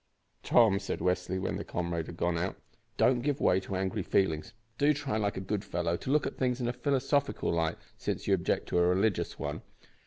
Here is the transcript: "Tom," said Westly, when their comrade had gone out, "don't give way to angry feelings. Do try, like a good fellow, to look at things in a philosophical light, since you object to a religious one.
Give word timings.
"Tom," 0.41 0.79
said 0.79 0.97
Westly, 0.97 1.39
when 1.39 1.57
their 1.57 1.63
comrade 1.63 2.07
had 2.07 2.17
gone 2.17 2.35
out, 2.35 2.57
"don't 2.97 3.21
give 3.21 3.39
way 3.39 3.59
to 3.59 3.75
angry 3.75 4.01
feelings. 4.01 4.55
Do 4.79 4.95
try, 4.95 5.15
like 5.17 5.37
a 5.37 5.41
good 5.41 5.63
fellow, 5.63 5.95
to 5.97 6.09
look 6.09 6.25
at 6.25 6.37
things 6.39 6.59
in 6.59 6.67
a 6.67 6.73
philosophical 6.73 7.53
light, 7.53 7.77
since 7.99 8.25
you 8.25 8.33
object 8.33 8.67
to 8.69 8.79
a 8.79 8.87
religious 8.87 9.37
one. 9.37 9.61